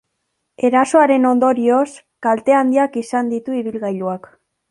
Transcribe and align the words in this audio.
Erasoaren 0.69 1.27
ondorioz, 1.31 1.83
kalte 2.27 2.57
handiak 2.61 2.99
izan 3.05 3.31
ditu 3.35 3.59
ibilgailuak. 3.61 4.27